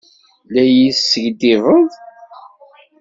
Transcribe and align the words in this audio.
La 0.53 0.63
yi-teskiddibeḍ? 0.73 1.87